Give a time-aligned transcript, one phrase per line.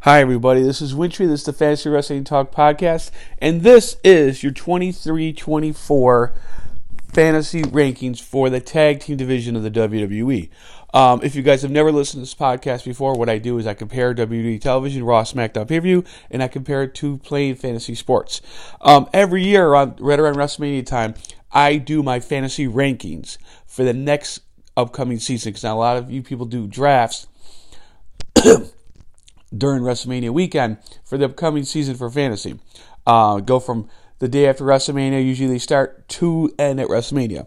[0.00, 0.62] Hi, everybody.
[0.62, 1.26] This is Wintry.
[1.26, 6.34] This is the Fantasy Wrestling Talk podcast, and this is your 23 24
[7.12, 10.48] fantasy rankings for the tag team division of the WWE.
[10.94, 13.66] Um, if you guys have never listened to this podcast before, what I do is
[13.66, 17.56] I compare WWE television, Raw, SmackDown pay per view, and I compare it to playing
[17.56, 18.40] fantasy sports.
[18.80, 21.14] Um, every year, around, right around WrestleMania time,
[21.52, 23.36] I do my fantasy rankings
[23.66, 24.40] for the next
[24.74, 27.26] upcoming season because now a lot of you people do drafts
[29.56, 32.58] during WrestleMania weekend for the upcoming season for fantasy.
[33.06, 33.88] Uh, go from
[34.18, 37.46] the day after WrestleMania, usually they start to end at WrestleMania.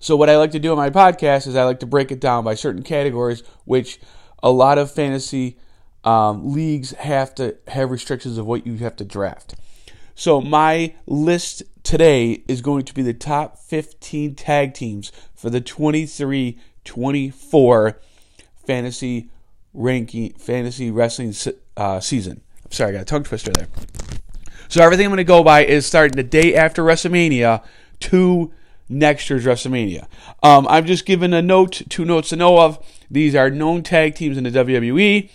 [0.00, 2.20] So, what I like to do on my podcast is I like to break it
[2.20, 4.00] down by certain categories, which
[4.42, 5.58] a lot of fantasy
[6.02, 9.54] um, leagues have to have restrictions of what you have to draft.
[10.14, 15.60] So, my list today is going to be the top 15 tag teams for the
[15.60, 18.00] 23 24
[18.66, 19.30] fantasy
[19.74, 21.34] ranking fantasy wrestling
[21.76, 22.40] uh, season.
[22.64, 23.68] I'm sorry, I got a tongue twister there.
[24.68, 27.62] So everything I'm going to go by is starting the day after WrestleMania
[28.00, 28.52] to
[28.88, 30.06] next year's WrestleMania.
[30.42, 32.84] Um, I'm just giving a note, two notes to know of.
[33.10, 35.30] These are known tag teams in the WWE,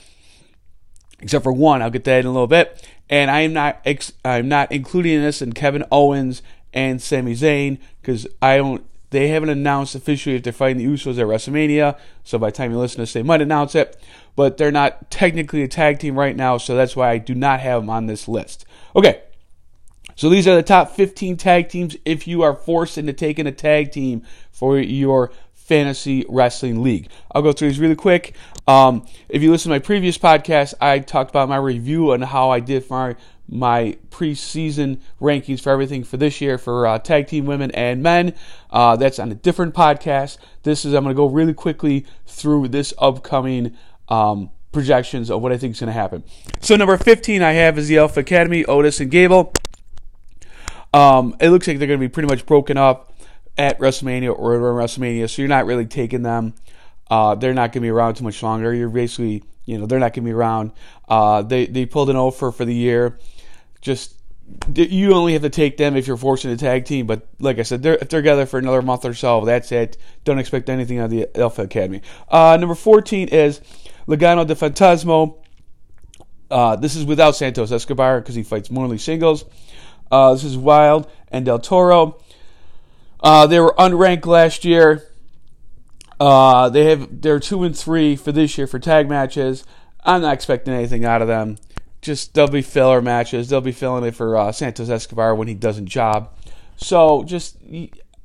[1.19, 1.81] except for one.
[1.81, 2.85] I'll get that in a little bit.
[3.09, 6.41] And I am not ex- I'm not including this in Kevin Owens
[6.73, 11.17] and Sami Zayn because I don't they haven't announced officially if they're fighting the Usos
[11.17, 11.97] at WrestleMania.
[12.23, 13.99] So by the time you listen to this, they might announce it.
[14.39, 17.59] But they're not technically a tag team right now, so that's why I do not
[17.59, 18.63] have them on this list.
[18.95, 19.21] Okay.
[20.15, 23.51] So these are the top 15 tag teams if you are forced into taking a
[23.51, 27.09] tag team for your fantasy wrestling league.
[27.33, 28.33] I'll go through these really quick.
[28.65, 32.49] Um, if you listen to my previous podcast, I talked about my review and how
[32.49, 37.45] I did for my preseason rankings for everything for this year for uh, tag team
[37.45, 38.33] women and men.
[38.69, 40.37] Uh, that's on a different podcast.
[40.63, 43.75] This is I'm going to go really quickly through this upcoming
[44.09, 46.23] um, projections of what I think is going to happen.
[46.59, 49.53] So number 15 I have is the Alpha Academy, Otis and Gable.
[50.93, 53.13] Um, it looks like they're going to be pretty much broken up
[53.57, 56.53] at WrestleMania or around WrestleMania, so you're not really taking them.
[57.09, 58.73] Uh, they're not going to be around too much longer.
[58.73, 60.71] You're basically, you know, they're not going to be around.
[61.07, 63.17] Uh, they they pulled an offer for the year
[63.81, 64.15] just
[64.73, 67.05] you only have to take them if you're forcing a tag team.
[67.05, 69.97] But like I said, they're, if they're together for another month or so, that's it.
[70.23, 72.01] Don't expect anything out of the Alpha Academy.
[72.27, 73.61] Uh, number 14 is
[74.09, 75.35] Legado de Fantasma.
[76.51, 79.45] Uh, this is without Santos Escobar because he fights only singles.
[80.11, 82.19] Uh, this is Wilde and Del Toro.
[83.21, 85.03] Uh, they were unranked last year.
[86.19, 89.63] Uh, they have they're two and three for this year for tag matches.
[90.03, 91.57] I'm not expecting anything out of them
[92.01, 93.49] just they'll be filler matches.
[93.49, 96.33] They'll be filling it for uh, Santos Escobar when he doesn't job.
[96.77, 97.57] So just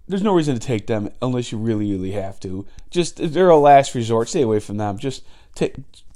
[0.07, 2.67] there's no reason to take them unless you really really have to.
[2.91, 4.29] Just they're a last resort.
[4.29, 4.99] Stay away from them.
[4.99, 5.25] Just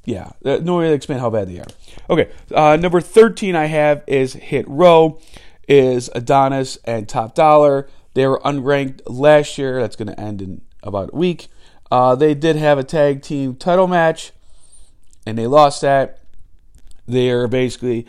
[0.04, 1.66] Yeah, uh, no way to explain how bad they are.
[2.08, 5.20] Okay, uh, number 13 I have is Hit Row,
[5.68, 7.88] is Adonis and Top Dollar.
[8.14, 9.80] They were unranked last year.
[9.80, 11.48] That's going to end in about a week.
[11.90, 14.32] Uh, they did have a tag team title match,
[15.26, 16.20] and they lost that.
[17.06, 18.06] They're basically,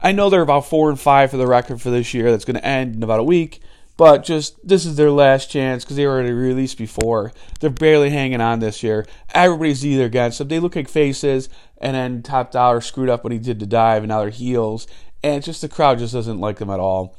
[0.00, 2.30] I know they're about four and five for the record for this year.
[2.30, 3.60] That's going to end in about a week.
[4.00, 7.34] But just this is their last chance because they already released before.
[7.60, 9.06] They're barely hanging on this year.
[9.34, 10.48] Everybody's either against them.
[10.48, 14.02] They look like faces, and then Top Dollar screwed up when he did the dive,
[14.02, 14.86] and now they're heels.
[15.22, 17.14] And just the crowd just doesn't like them at all.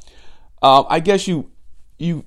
[0.64, 1.52] Um, I guess you
[2.00, 2.26] you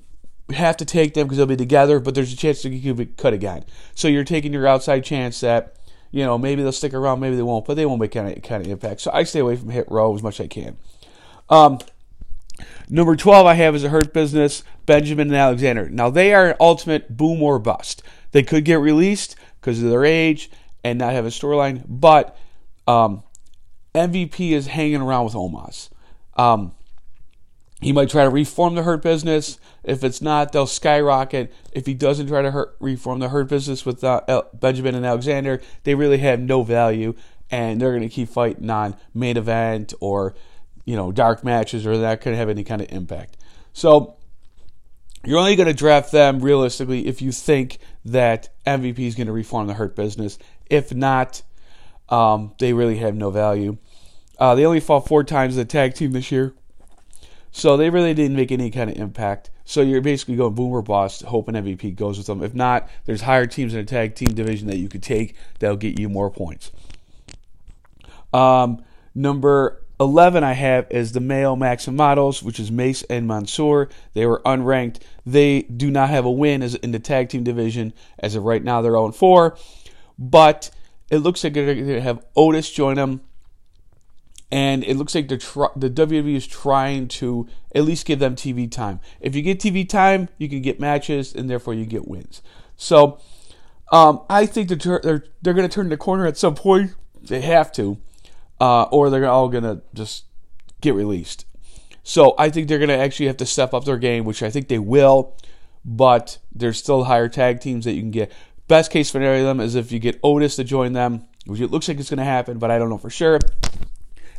[0.51, 3.17] have to take them because they'll be together, but there's a chance that you could
[3.17, 3.65] cut again.
[3.93, 5.75] So you're taking your outside chance that
[6.11, 8.65] you know, maybe they'll stick around, maybe they won't, but they won't make any kind
[8.65, 9.01] of impact.
[9.01, 10.77] So I stay away from hit row as much as I can.
[11.49, 11.79] Um,
[12.89, 15.89] number 12 I have is a Hurt Business, Benjamin and Alexander.
[15.89, 18.03] Now they are an ultimate boom or bust.
[18.31, 20.49] They could get released because of their age
[20.83, 22.37] and not have a storyline, but
[22.87, 23.23] um,
[23.95, 25.89] MVP is hanging around with Omos.
[26.35, 26.73] Um,
[27.81, 29.59] he might try to reform the Hurt Business.
[29.83, 31.53] If it's not, they'll skyrocket.
[31.71, 35.61] If he doesn't try to hurt, reform the Hurt Business with uh, Benjamin and Alexander,
[35.83, 37.15] they really have no value,
[37.51, 40.35] and they're going to keep fighting on main event or
[40.85, 43.37] you know dark matches, or that could have any kind of impact.
[43.73, 44.15] So
[45.25, 49.33] you're only going to draft them realistically if you think that MVP is going to
[49.33, 50.37] reform the Hurt Business.
[50.69, 51.41] If not,
[52.09, 53.77] um, they really have no value.
[54.37, 56.53] Uh, they only fought four times as a tag team this year.
[57.51, 59.49] So they really didn't make any kind of impact.
[59.63, 62.43] So you're basically going boomer boss, hoping MVP goes with them.
[62.43, 65.77] If not, there's higher teams in a tag team division that you could take that'll
[65.77, 66.71] get you more points.
[68.33, 68.83] Um,
[69.15, 73.89] number 11 I have is the male Maxim Models, which is Mace and Mansoor.
[74.13, 75.01] They were unranked.
[75.25, 77.93] They do not have a win as in the tag team division.
[78.19, 79.57] As of right now, they're 0 4.
[80.19, 80.71] But
[81.09, 83.21] it looks like they're going to have Otis join them.
[84.51, 88.71] And it looks like tr- the WWE is trying to at least give them TV
[88.71, 88.99] time.
[89.19, 92.41] If you get TV time, you can get matches, and therefore you get wins.
[92.77, 93.19] So
[93.91, 96.93] um, I think they're they're, they're going to turn the corner at some point.
[97.21, 97.97] They have to,
[98.59, 100.25] uh, or they're all going to just
[100.81, 101.45] get released.
[102.03, 104.49] So I think they're going to actually have to step up their game, which I
[104.49, 105.35] think they will.
[105.83, 108.31] But there's still higher tag teams that you can get.
[108.67, 111.87] Best case scenario them is if you get Otis to join them, which it looks
[111.87, 113.39] like it's going to happen, but I don't know for sure.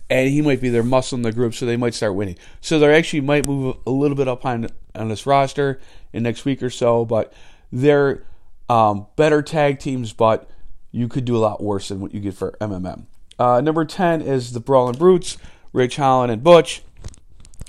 [0.09, 2.37] And he might be their muscle in the group, so they might start winning.
[2.61, 5.81] So they actually might move a little bit up on on this roster
[6.13, 7.05] in next week or so.
[7.05, 7.33] But
[7.73, 8.25] they're
[8.69, 10.49] um, better tag teams, but
[10.93, 13.07] you could do a lot worse than what you get for MMM.
[13.39, 15.37] Uh, number 10 is the Brawling Brutes,
[15.73, 16.83] Ridge Holland and Butch.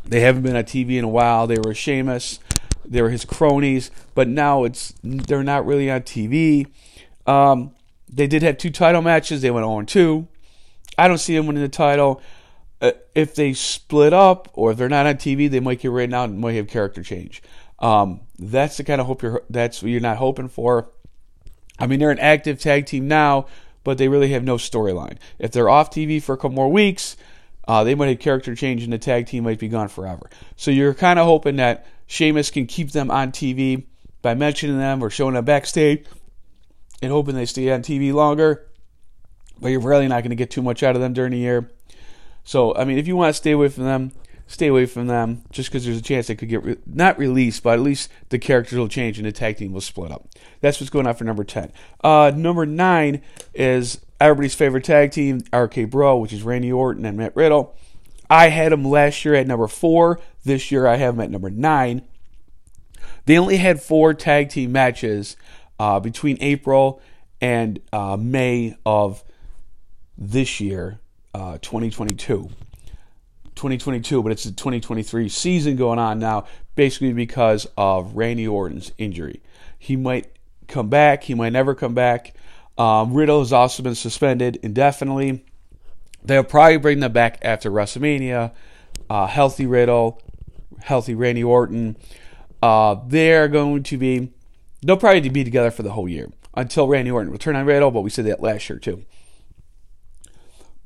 [0.05, 1.47] They haven't been on TV in a while.
[1.47, 2.39] They were Sheamus.
[2.85, 6.67] They were his cronies, but now it's they're not really on TV.
[7.25, 7.75] Um,
[8.07, 9.41] they did have two title matches.
[9.41, 10.27] They went on 2.
[10.97, 12.21] I don't see them winning the title.
[12.79, 16.13] Uh, if they split up or if they're not on TV, they might get written
[16.13, 17.41] out and might have character change.
[17.79, 19.43] Um, that's the kind of hope you're.
[19.49, 20.89] That's what you're not hoping for.
[21.79, 23.47] I mean, they're an active tag team now,
[23.87, 25.15] but they really have no storyline.
[25.39, 27.15] If they're off TV for a couple more weeks,
[27.69, 30.29] uh, they might have character change and the tag team might be gone forever.
[30.57, 33.85] So you're kind of hoping that Sheamus can keep them on TV
[34.21, 36.05] by mentioning them or showing them backstage
[37.01, 38.67] and hoping they stay on TV longer.
[39.61, 41.71] But you're really not going to get too much out of them during the year.
[42.43, 44.11] So, I mean, if you want to stay away from them,
[44.47, 47.63] stay away from them just because there's a chance they could get re- not released,
[47.63, 50.27] but at least the characters will change and the tag team will split up.
[50.61, 51.71] That's what's going on for number 10.
[52.03, 53.21] Uh, number 9
[53.53, 57.75] is everybody's favorite tag team, RK Bro, which is Randy Orton and Matt Riddle.
[58.29, 60.19] I had them last year at number 4.
[60.43, 62.01] This year I have them at number 9.
[63.25, 65.35] They only had four tag team matches
[65.79, 67.01] uh, between April
[67.41, 69.23] and uh, May of
[70.17, 70.99] this year,
[71.33, 72.49] uh, 2022.
[73.57, 76.45] 2022, but it's the 2023 season going on now,
[76.75, 79.41] basically because of Randy Orton's injury.
[79.77, 80.31] He might
[80.67, 82.33] come back, he might never come back.
[82.77, 85.43] Um, Riddle has also been suspended indefinitely.
[86.23, 88.51] They'll probably bring them back after WrestleMania.
[89.09, 90.21] Uh, healthy Riddle,
[90.81, 91.97] healthy Randy Orton.
[92.61, 94.31] Uh, they're going to be,
[94.81, 97.91] they'll probably be together for the whole year until Randy Orton will turn on Riddle,
[97.91, 99.05] but we said that last year too.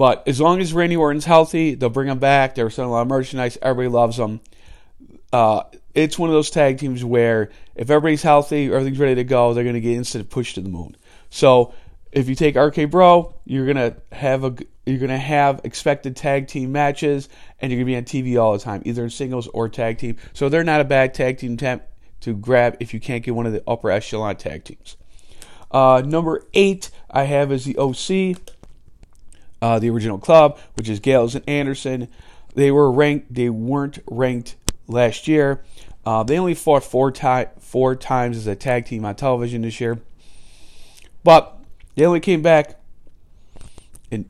[0.01, 2.56] But as long as Randy Orton's healthy, they'll bring him back.
[2.56, 3.59] They're selling a lot of merchandise.
[3.62, 4.39] Everybody loves them.
[5.31, 5.62] Uh,
[5.94, 9.63] it's one of those tag teams where if everybody's healthy, everything's ready to go, they're
[9.63, 10.98] going to get instant push to the moon.
[11.30, 11.75] So
[12.12, 14.56] if you take RK Bro, you're gonna have a
[14.88, 18.59] you're gonna have expected tag team matches, and you're gonna be on TV all the
[18.59, 20.18] time, either in singles or tag team.
[20.33, 21.83] So they're not a bad tag team temp
[22.21, 24.98] to grab if you can't get one of the upper echelon tag teams.
[25.69, 28.42] Uh, number eight I have is the OC
[29.61, 32.07] uh, the original club, which is Gallows and Anderson.
[32.55, 33.33] They were ranked.
[33.33, 34.55] They weren't ranked
[34.87, 35.63] last year.
[36.05, 39.79] Uh, they only fought four, ti- four times as a tag team on television this
[39.79, 39.99] year,
[41.23, 41.57] but
[41.95, 42.79] they only came back.
[44.11, 44.27] and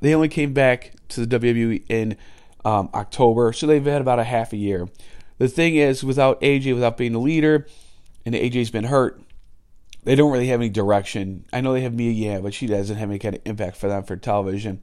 [0.00, 2.16] they only came back to the WWE in
[2.64, 4.88] um, October, so they've had about a half a year.
[5.38, 7.66] The thing is, without AJ, without being the leader,
[8.24, 9.20] and AJ's been hurt,
[10.06, 11.44] they don't really have any direction.
[11.52, 13.88] I know they have Mia Yim, but she doesn't have any kind of impact for
[13.88, 14.80] them for television.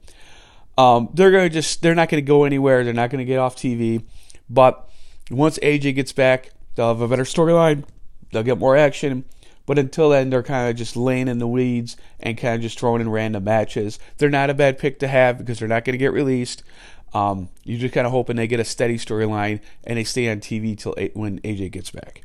[0.76, 2.84] Um, they're gonna just they're not gonna go anywhere.
[2.84, 4.04] They're not gonna get off TV.
[4.50, 4.86] But
[5.30, 7.84] once AJ gets back, they'll have a better storyline.
[8.32, 9.24] They'll get more action.
[9.64, 12.78] But until then, they're kind of just laying in the weeds and kind of just
[12.78, 13.98] throwing in random matches.
[14.18, 16.62] They're not a bad pick to have because they're not going to get released.
[17.14, 20.40] Um, you're just kind of hoping they get a steady storyline and they stay on
[20.40, 22.24] TV till when AJ gets back.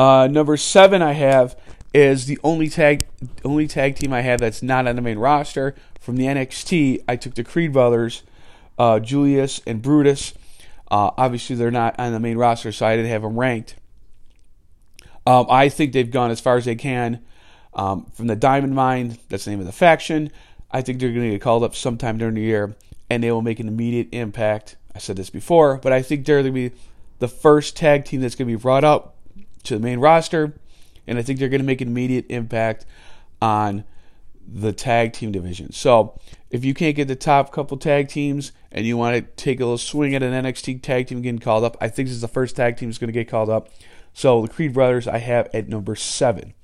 [0.00, 1.54] Uh, number seven I have
[1.92, 3.06] is the only tag
[3.44, 7.04] only tag team I have that's not on the main roster from the NXT.
[7.06, 8.22] I took the Creed brothers,
[8.78, 10.32] uh, Julius and Brutus.
[10.90, 13.76] Uh, obviously, they're not on the main roster, so I didn't have them ranked.
[15.26, 17.22] Um, I think they've gone as far as they can.
[17.74, 20.32] Um, from the Diamond Mine, that's the name of the faction.
[20.70, 22.74] I think they're going to get called up sometime during the year,
[23.10, 24.76] and they will make an immediate impact.
[24.94, 26.76] I said this before, but I think they're going to be
[27.18, 29.18] the first tag team that's going to be brought up
[29.64, 30.54] to the main roster,
[31.06, 32.86] and I think they're going to make an immediate impact
[33.40, 33.84] on
[34.46, 35.72] the tag team division.
[35.72, 36.18] So
[36.50, 39.64] if you can't get the top couple tag teams and you want to take a
[39.64, 42.28] little swing at an NXT tag team getting called up, I think this is the
[42.28, 43.68] first tag team that's going to get called up.
[44.12, 46.54] So the Creed Brothers I have at number seven.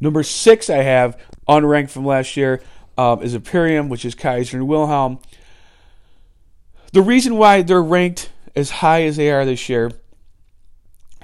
[0.00, 1.18] Number six I have
[1.48, 2.62] unranked from last year
[2.96, 5.18] um, is Imperium, which is Kaiser and Wilhelm.
[6.92, 9.92] The reason why they're ranked as high as they are this year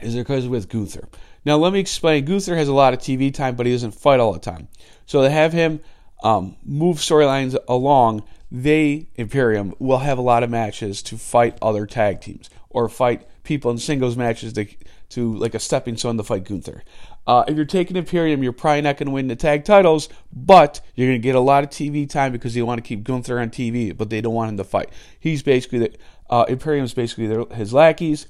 [0.02, 1.08] is because with Gunther.
[1.44, 2.24] Now, let me explain.
[2.24, 4.68] Gunther has a lot of TV time, but he doesn't fight all the time.
[5.06, 5.80] So to have him
[6.22, 11.86] um, move storylines along, they, Imperium, will have a lot of matches to fight other
[11.86, 14.66] tag teams or fight people in singles matches to,
[15.08, 16.84] to like a stepping stone to fight Gunther.
[17.26, 20.80] Uh, if you're taking Imperium, you're probably not going to win the tag titles, but
[20.94, 23.38] you're going to get a lot of TV time because you want to keep Gunther
[23.38, 24.90] on TV, but they don't want him to fight.
[25.18, 25.94] He's basically the
[26.30, 28.26] uh, Imperium's basically their, his lackeys.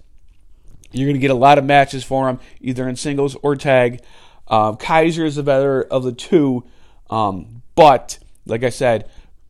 [0.93, 4.03] You're going to get a lot of matches for him, either in singles or tag.
[4.49, 6.65] Um, Kaiser is the better of the two,
[7.11, 9.09] um, but like I said,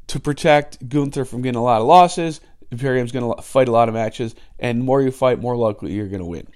[0.09, 3.89] to protect Gunther from getting a lot of losses, Imperium's going to fight a lot
[3.89, 6.47] of matches, and the more you fight, more likely you're going to win.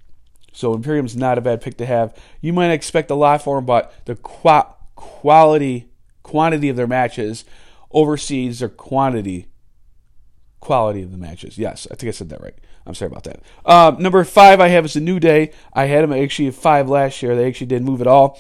[0.53, 2.17] So Imperium's not a bad pick to have.
[2.41, 5.89] You might expect a lot for them, but the qu- quality,
[6.23, 7.45] quantity of their matches
[7.91, 9.47] oversees their quantity,
[10.61, 11.59] quality of the matches.
[11.59, 12.55] Yes, I think I said that right.
[12.87, 13.41] I'm sorry about that.
[13.65, 15.53] Um, number five I have is a New Day.
[15.73, 17.35] I had them actually five last year.
[17.35, 18.39] They actually didn't move at all.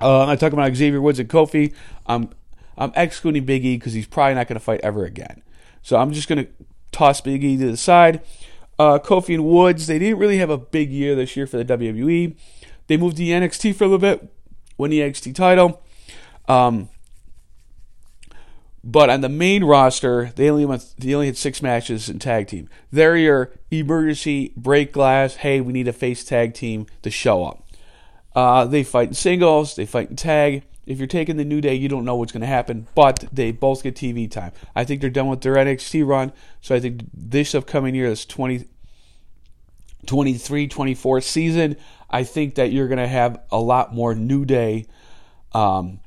[0.00, 1.72] Uh, I'm talking about Xavier Woods and Kofi.
[2.06, 2.30] I'm
[2.76, 5.42] I'm excluding Big E because he's probably not going to fight ever again.
[5.82, 6.50] So I'm just going to
[6.90, 8.22] toss Big E to the side.
[8.78, 11.64] Uh, Kofi and Woods, they didn't really have a big year this year for the
[11.64, 12.34] WWE.
[12.86, 14.28] They moved to NXT for a little bit,
[14.76, 15.82] won the NXT title.
[16.48, 16.88] Um,
[18.84, 22.48] but on the main roster, they only went, they only had six matches in tag
[22.48, 22.68] team.
[22.90, 25.36] They're your emergency break glass.
[25.36, 27.64] Hey, we need a face tag team to show up.
[28.34, 29.76] Uh, they fight in singles.
[29.76, 30.64] They fight in tag.
[30.84, 33.52] If you're taking the New Day, you don't know what's going to happen, but they
[33.52, 34.50] both get TV time.
[34.74, 38.26] I think they're done with their NXT run, so I think this upcoming year, this
[38.26, 38.64] 20,
[40.06, 41.76] 23 24 season,
[42.10, 44.86] I think that you're going to have a lot more New Day
[45.52, 46.00] um,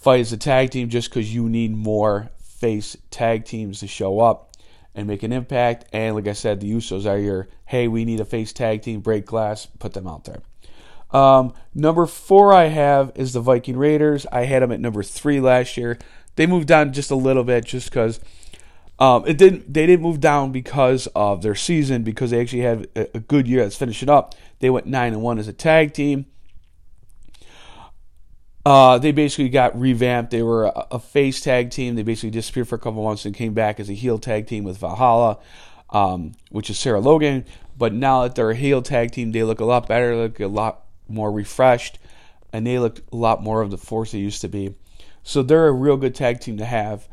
[0.00, 4.20] fight as a tag team just because you need more face tag teams to show
[4.20, 4.56] up
[4.94, 5.84] and make an impact.
[5.92, 9.00] And like I said, the Usos are your hey, we need a face tag team,
[9.00, 10.42] break glass, put them out there.
[11.12, 14.26] Um, number four I have is the Viking Raiders.
[14.32, 15.98] I had them at number three last year.
[16.36, 18.20] They moved down just a little bit just because
[18.98, 19.72] um, it didn't.
[19.72, 23.62] They didn't move down because of their season because they actually had a, good year
[23.62, 24.34] that's finishing up.
[24.60, 26.26] They went nine and one as a tag team.
[28.64, 30.30] Uh, they basically got revamped.
[30.30, 31.94] They were a, a, face tag team.
[31.94, 34.64] They basically disappeared for a couple months and came back as a heel tag team
[34.64, 35.38] with Valhalla,
[35.88, 37.46] um, which is Sarah Logan.
[37.78, 40.14] But now that they're a heel tag team, they look a lot better.
[40.14, 41.98] Look a lot more refreshed,
[42.52, 44.74] and they look a lot more of the force they used to be.
[45.22, 47.08] So they're a real good tag team to have.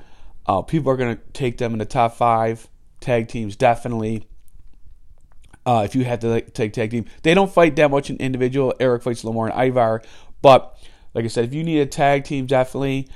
[0.46, 2.68] Uh, people are going to take them in the top five
[3.00, 4.28] tag teams, definitely.
[5.66, 8.18] Uh, if you have to like, take tag team, they don't fight that much in
[8.18, 8.74] individual.
[8.80, 10.02] Erik fights Lamar and Ivar,
[10.42, 10.78] but
[11.18, 13.08] like I said, if you need a tag team, definitely.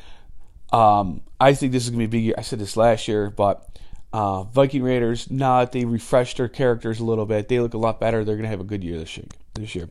[0.74, 2.34] Um, I think this is to be a big year.
[2.36, 3.70] I said this last year, but
[4.12, 7.77] uh, Viking Raiders, now that they refreshed their characters a little bit, they look a
[7.77, 8.25] lot better.
[8.25, 9.27] They're to have a good year this year.
[9.53, 9.88] This year.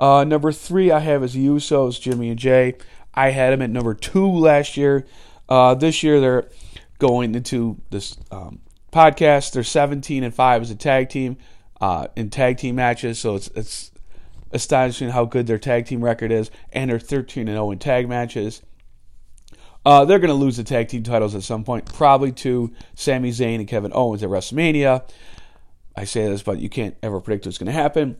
[0.00, 2.74] Uh, number three, I have is Usos, Jimmy and Jay.
[3.14, 5.06] I had them at number two last year.
[5.48, 6.48] Uh, this year, they're
[6.98, 8.58] going into this um,
[8.92, 9.52] podcast.
[9.52, 11.36] They're 17 and five as a tag team
[11.80, 13.20] uh, in tag team matches.
[13.20, 13.92] So it's it's
[14.54, 18.08] astonishing how good their tag team record is, and they're 13 and 0 in tag
[18.08, 18.62] matches.
[19.84, 23.30] Uh, they're going to lose the tag team titles at some point, probably to Sami
[23.30, 25.06] Zayn and Kevin Owens at WrestleMania.
[25.94, 28.16] I say this, but you can't ever predict what's going to happen.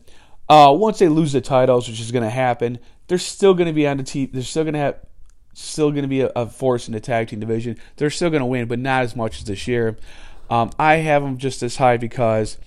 [0.47, 2.77] Uh, once they lose the titles, which is going to happen,
[3.07, 4.29] they're still going to be on the team.
[4.31, 4.99] They're still going to have
[5.53, 7.77] still going to be a, a, force in the tag team division.
[7.95, 9.97] They're still going to win, but not as much as this year.
[10.49, 12.57] Um, I have them just as high because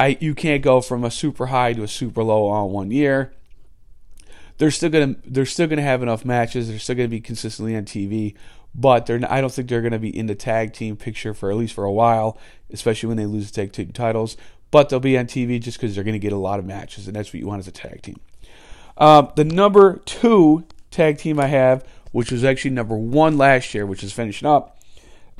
[0.00, 3.32] I you can't go from a super high to a super low on one year.
[4.58, 6.68] They're still gonna they're still gonna have enough matches.
[6.68, 8.34] They're still gonna be consistently on TV,
[8.74, 11.56] but they're I don't think they're gonna be in the tag team picture for at
[11.56, 12.38] least for a while,
[12.70, 14.36] especially when they lose the tag team titles
[14.70, 17.16] but they'll be on TV just because they're to get a lot of matches, and
[17.16, 18.20] that's what you want as a tag team.
[18.96, 23.86] Um, the number two tag team I have, which was actually number one last year,
[23.86, 24.79] which is finishing up,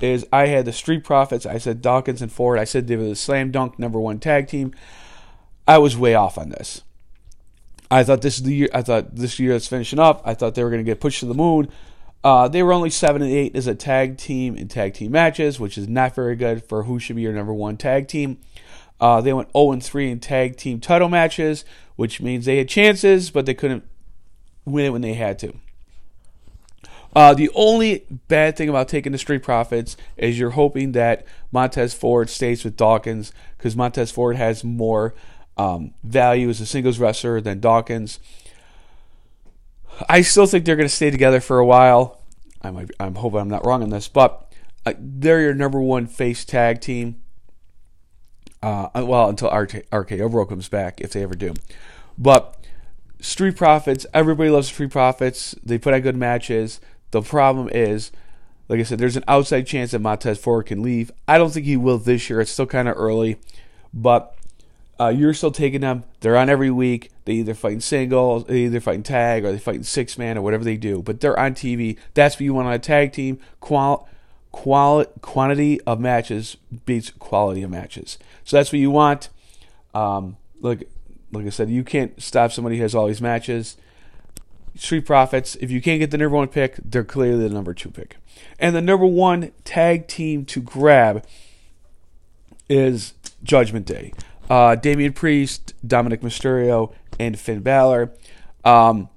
[0.02, 1.46] is I had the Street Profits.
[1.46, 2.58] I said Dawkins and Ford.
[2.58, 4.74] I said they were the slam dunk number one tag team.
[5.66, 6.82] I was way off on this.
[7.90, 8.68] I thought this is the year.
[8.72, 10.22] I thought this year that's finishing up.
[10.24, 11.68] I thought they were going to get pushed to the moon.
[12.22, 15.58] Uh, they were only seven and eight as a tag team in tag team matches,
[15.58, 18.38] which is not very good for who should be your number one tag team.
[19.00, 21.64] Uh, they went 0 and 3 in tag team title matches,
[21.96, 23.82] which means they had chances, but they couldn't
[24.66, 25.54] win it when they had to.
[27.14, 31.92] Uh, the only bad thing about taking the Street Profits is you're hoping that Montez
[31.92, 35.14] Ford stays with Dawkins because Montez Ford has more
[35.56, 38.20] um, value as a singles wrestler than Dawkins.
[40.08, 42.22] I still think they're going to stay together for a while.
[42.62, 44.52] I might, I'm hoping I'm not wrong on this, but
[44.86, 47.20] uh, they're your number one face tag team.
[48.62, 51.54] Uh, well, until RK, RKO Bro comes back, if they ever do.
[52.18, 52.56] But
[53.20, 55.54] Street Profits, everybody loves Street Profits.
[55.64, 56.80] They put on good matches.
[57.10, 58.12] The problem is,
[58.68, 61.10] like I said, there's an outside chance that Montez Ford can leave.
[61.26, 62.40] I don't think he will this year.
[62.40, 63.36] It's still kind of early,
[63.92, 64.36] but
[65.00, 66.04] uh, you're still taking them.
[66.20, 67.10] They're on every week.
[67.24, 70.62] They either fight singles, they either fight tag, or they fight six man, or whatever
[70.62, 71.02] they do.
[71.02, 71.98] But they're on TV.
[72.14, 73.40] That's what you want on a tag team.
[73.60, 74.08] Qual,
[74.52, 78.18] qual, quantity of matches beats quality of matches.
[78.44, 79.30] So that's what you want.
[79.94, 80.88] Um, like
[81.32, 83.76] like I said, you can't stop somebody who has all these matches.
[84.80, 87.90] Street Profits, if you can't get the number one pick, they're clearly the number two
[87.90, 88.16] pick.
[88.58, 91.24] And the number one tag team to grab
[92.66, 94.14] is Judgment Day.
[94.48, 98.10] Uh, Damian Priest, Dominik Mysterio, and Finn Balor.
[98.64, 99.10] Um,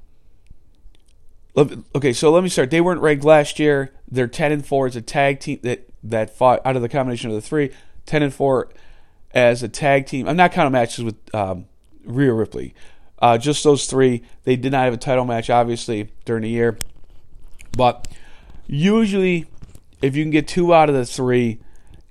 [1.57, 2.69] okay, so let me start.
[2.69, 3.93] They weren't ranked last year.
[4.11, 7.29] They're ten and four as a tag team that that fought out of the combination
[7.29, 7.71] of the three.
[8.05, 8.69] Ten and four
[9.33, 10.27] as a tag team.
[10.27, 11.65] I'm not counting matches with um,
[12.03, 12.75] Rhea Ripley.
[13.23, 14.21] Uh, just those three.
[14.43, 16.77] They did not have a title match, obviously, during the year.
[17.71, 18.09] But
[18.67, 19.45] usually,
[20.01, 21.61] if you can get two out of the three,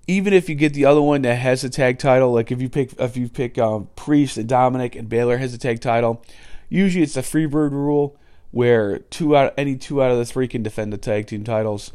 [0.07, 2.71] even if you get the other one that has a tag title, like if you
[2.71, 6.25] pick if you pick um, Priest and Dominik and Balor has a tag title,
[6.71, 8.17] usually it's the Freebird rule
[8.51, 11.93] where two out any two out of the three can defend the tag team titles.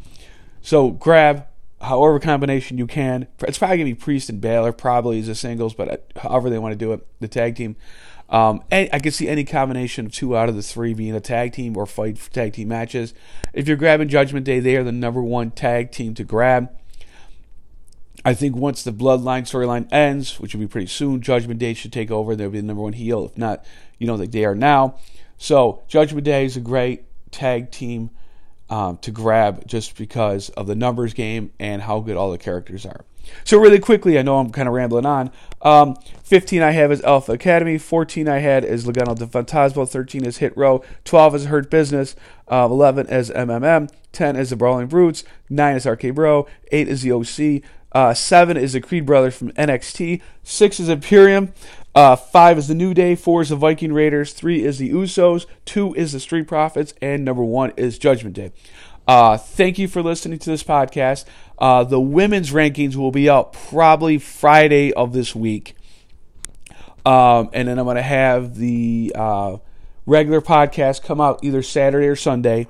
[0.61, 1.47] So grab
[1.81, 3.25] however combination you can.
[3.39, 6.73] It's probably gonna be Priest and Balor probably as a singles, but however they want
[6.73, 7.75] to do it, the tag team.
[8.29, 11.21] Um, and I can see any combination of two out of the three being a
[11.21, 13.13] tag team or fight tag team matches.
[13.53, 16.69] If you're grabbing Judgment Day, they are the number one tag team to grab.
[18.25, 21.93] I think once the Bloodline storyline ends, which will be pretty soon, Judgment Day should
[21.93, 22.35] take over.
[22.35, 23.25] They'll be the number one heel.
[23.25, 23.65] If not,
[23.99, 24.97] you know, like they are now.
[25.37, 28.09] So Judgment Day is a great tag team
[28.69, 32.85] um, to grab just because of the numbers game and how good all the characters
[32.85, 33.05] are.
[33.43, 35.31] So really quickly, I know I'm kind of rambling on.
[35.61, 37.77] Um, 15 I have is Alpha Academy.
[37.77, 39.87] 14 I had is Legado de Fantasma.
[39.87, 40.83] 13 is Hit Row.
[41.05, 42.15] 12 is Hurt Business.
[42.49, 43.89] Uh, 11 is MMM.
[44.11, 45.23] 10 is the Brawling Brutes.
[45.49, 46.47] 9 is RK Bro.
[46.71, 47.63] 8 is the OC.
[47.91, 50.21] Uh, 7 is the Creed Brothers from NXT.
[50.43, 51.53] 6 is Imperium.
[51.97, 55.47] Uh, five is the New Day, four is the Viking Raiders, three is the Usos,
[55.65, 58.51] two is the Street Profits, and number one is Judgment Day.
[59.07, 61.25] Uh, thank you for listening to this podcast.
[61.57, 65.75] Uh, the women's rankings will be out probably Friday of this week.
[67.03, 69.57] Um, and then I'm going to have the uh,
[70.05, 72.67] regular podcast come out either Saturday or Sunday.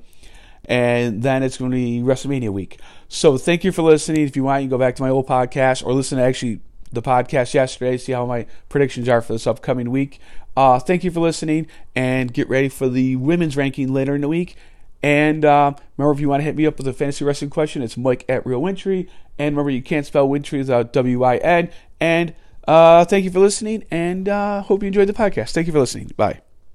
[0.64, 2.80] And then it's going to be WrestleMania week.
[3.10, 4.26] So thank you for listening.
[4.26, 6.62] If you want, you can go back to my old podcast or listen to actually
[6.92, 10.20] the podcast yesterday, see how my predictions are for this upcoming week.
[10.56, 14.28] Uh, thank you for listening, and get ready for the women's ranking later in the
[14.28, 14.56] week.
[15.04, 17.84] And uh, remember, if you want to hit me up with a fantasy wrestling question,
[17.84, 19.08] it's Mike at Real Wintry.
[19.38, 21.70] And remember, you can't spell Wintry without W I N.
[22.00, 22.34] And
[22.68, 25.52] uh, thank you for listening, and uh, hope you enjoyed the podcast.
[25.52, 26.12] Thank you for listening.
[26.18, 26.42] Bye.